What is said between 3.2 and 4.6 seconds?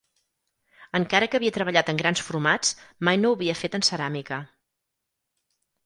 no ho havia fet en ceràmica.